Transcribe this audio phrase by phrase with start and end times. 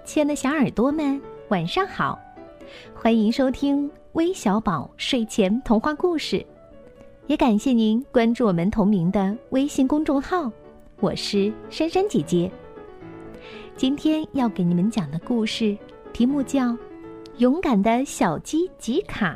[0.00, 2.18] 亲爱的小耳朵们，晚上好！
[2.94, 6.44] 欢迎收听微小宝睡前童话故事，
[7.26, 10.50] 也感谢您关注我们同名的微信公众号。
[11.00, 12.50] 我是珊珊姐姐。
[13.76, 15.76] 今天要给你们讲的故事
[16.12, 16.68] 题目叫
[17.38, 19.34] 《勇敢的小鸡吉卡》。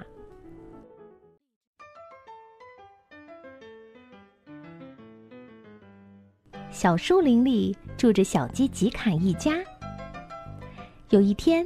[6.71, 9.57] 小树林里住着小鸡吉卡一家。
[11.11, 11.65] 有一天，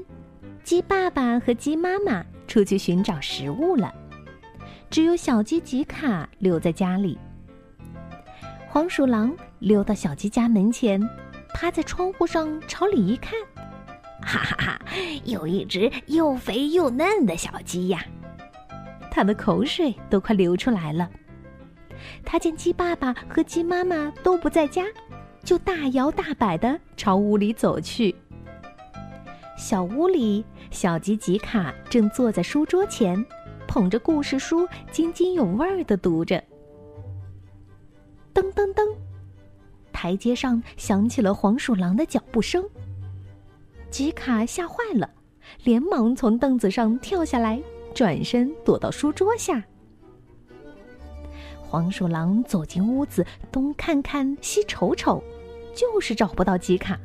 [0.63, 3.91] 鸡爸爸和鸡妈妈出去寻找食物了，
[4.91, 7.19] 只有小鸡吉卡留在家里。
[8.69, 11.01] 黄鼠狼溜到小鸡家门前，
[11.55, 13.33] 趴在窗户上朝里一看，
[14.21, 14.81] 哈哈哈！
[15.25, 18.05] 有一只又肥又嫩的小鸡呀，
[19.11, 21.09] 它的口水都快流出来了。
[22.27, 24.85] 他见鸡爸爸和鸡妈妈都不在家，
[25.43, 28.15] 就大摇大摆的朝屋里走去。
[29.61, 33.23] 小屋里，小吉吉卡正坐在书桌前，
[33.69, 36.43] 捧着故事书，津津有味的读着。
[38.33, 38.97] 噔噔噔，
[39.93, 42.65] 台阶上响起了黄鼠狼的脚步声。
[43.91, 45.11] 吉卡吓坏了，
[45.63, 47.63] 连忙从凳子上跳下来，
[47.95, 49.63] 转身躲到书桌下。
[51.61, 55.23] 黄鼠狼走进屋子，东看看，西瞅瞅，
[55.75, 56.99] 就是找不到吉卡。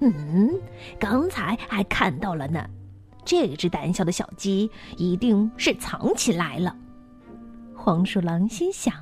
[0.00, 0.60] 嗯，
[0.98, 2.68] 刚才还看到了呢，
[3.24, 6.76] 这只胆小的小鸡一定是藏起来了。
[7.74, 8.94] 黄鼠狼心想。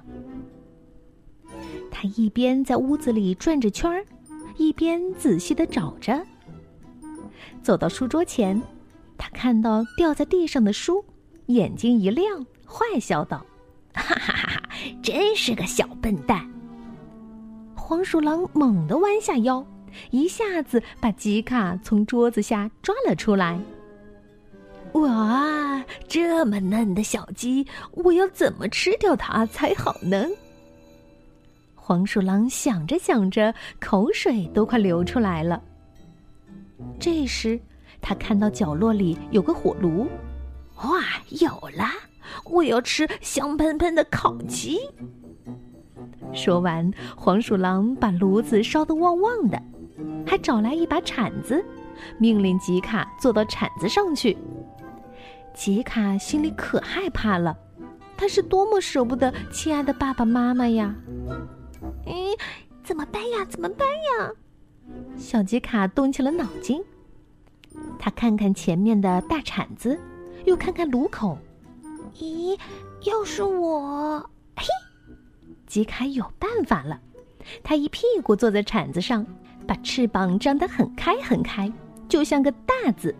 [1.90, 4.04] 他一边在屋子里转着圈儿，
[4.56, 6.24] 一边仔细的找着。
[7.62, 8.60] 走到书桌前，
[9.16, 11.04] 他看到掉在地上的书，
[11.46, 13.44] 眼睛一亮，坏笑道。
[13.94, 14.48] 哈哈哈！
[14.48, 14.62] 哈，
[15.02, 16.50] 真是个小笨蛋。
[17.76, 19.64] 黄鼠狼猛地弯下腰，
[20.10, 23.58] 一下子把吉卡从桌子下抓了出来。
[24.92, 30.26] 哇，这么嫩的小鸡，我要怎么吃掉它才好呢？
[31.74, 35.62] 黄鼠狼想着想着，口水都快流出来了。
[36.98, 37.60] 这时，
[38.00, 40.06] 他看到角落里有个火炉，
[40.76, 41.02] 哇，
[41.40, 41.86] 有了！
[42.50, 44.78] 我要吃香喷喷的烤鸡。
[46.32, 49.62] 说完，黄鼠狼把炉子烧得旺旺的，
[50.26, 51.64] 还找来一把铲子，
[52.18, 54.36] 命令吉卡坐到铲子上去。
[55.54, 57.56] 吉卡心里可害怕了，
[58.16, 60.94] 他是多么舍不得亲爱的爸爸妈妈呀！
[62.06, 62.36] 嗯，
[62.82, 63.44] 怎么办呀？
[63.48, 64.32] 怎么办呀？
[65.16, 66.82] 小吉卡动起了脑筋，
[67.98, 69.98] 他看看前面的大铲子，
[70.44, 71.38] 又看看炉口。
[72.16, 72.58] 咦，
[73.02, 74.18] 要是我，
[74.56, 74.66] 嘿，
[75.66, 77.00] 吉卡有办法了。
[77.62, 79.24] 他一屁股坐在铲子上，
[79.66, 81.72] 把翅膀张得很开很开，
[82.08, 83.14] 就像个大字。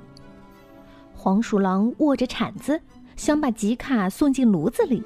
[1.14, 2.80] 黄鼠狼握着铲子，
[3.16, 5.02] 想把吉卡送进炉子里。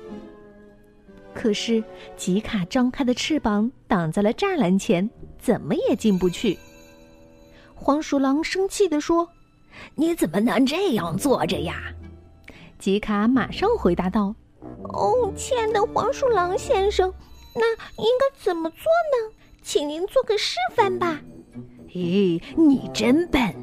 [1.34, 1.82] 可是
[2.16, 6.59] 吉卡张开的翅膀挡在了栅栏前，怎么也进不去。
[7.75, 9.28] 黄鼠狼生气地说
[9.94, 11.94] ：“你怎么能这样坐着呀？”
[12.81, 14.34] 吉卡马上回答道
[14.93, 17.15] ：“哦，亲爱的黄鼠狼先生，
[17.54, 17.72] 那
[18.03, 19.34] 应该怎么做呢？
[19.69, 21.21] 请您做个示范吧。
[21.93, 23.55] ”“咦，你真笨！”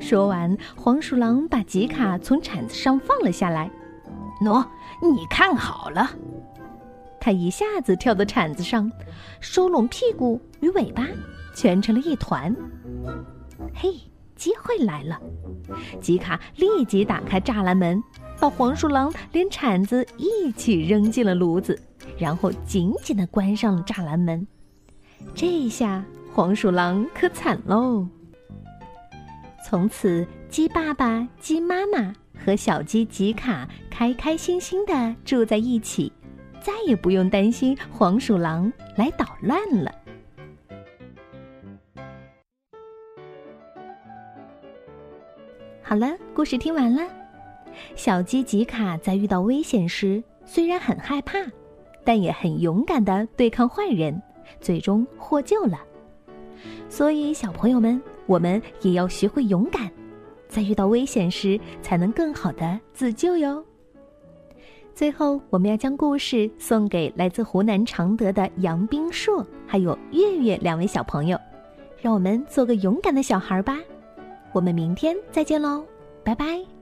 [0.00, 3.70] 说完，黄鼠狼把吉卡从铲子上放了下来。
[4.42, 4.66] “喏，
[5.00, 6.10] 你看好了。”
[7.20, 8.90] 他一下子跳到铲子上，
[9.38, 11.06] 收拢屁股与尾巴，
[11.54, 12.52] 蜷成了一团。
[13.72, 13.94] 嘿！
[14.34, 15.20] 机会来了，
[16.00, 18.02] 吉卡立即打开栅栏门，
[18.40, 21.78] 把黄鼠狼连铲子一起扔进了炉子，
[22.18, 24.44] 然后紧紧地关上了栅栏门。
[25.34, 28.06] 这下黄鼠狼可惨喽！
[29.66, 36.12] 从此，鸡爸爸、鸡妈妈和小鸡吉卡开开心心的住在一起，
[36.60, 39.94] 再也不用担心黄鼠狼来捣乱了。
[45.82, 47.02] 好了，故事听完了。
[47.96, 51.38] 小鸡吉卡在遇到危险时，虽然很害怕，
[52.04, 54.20] 但也很勇敢的对抗坏人，
[54.60, 55.80] 最终获救了。
[56.88, 59.90] 所以，小朋友们，我们也要学会勇敢，
[60.48, 63.64] 在遇到危险时，才能更好的自救哟。
[64.92, 71.38] 最后，我们要将故事送给来自湖南常德的杨冰硕还有月月两位小朋友，
[72.00, 73.78] 让我们做个勇敢的小孩吧。
[74.52, 75.84] 我们明天再见喽，
[76.24, 76.79] 拜拜。